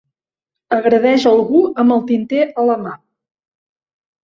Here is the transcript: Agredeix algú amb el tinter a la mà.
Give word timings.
Agredeix 0.77 1.25
algú 1.33 1.61
amb 1.85 1.95
el 1.97 2.03
tinter 2.13 2.41
a 2.49 2.67
la 2.73 2.81
mà. 2.89 2.97